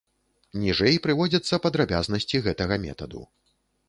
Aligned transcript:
Ніжэй 0.61 0.95
прыводзяцца 1.05 1.59
падрабязнасці 1.65 2.41
гэтага 2.47 2.79
метаду. 2.87 3.21